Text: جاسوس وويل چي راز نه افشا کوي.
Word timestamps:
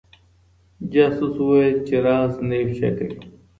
جاسوس 0.93 1.35
وويل 1.39 1.77
چي 1.87 1.95
راز 2.05 2.31
نه 2.47 2.55
افشا 2.63 2.89
کوي. 2.97 3.15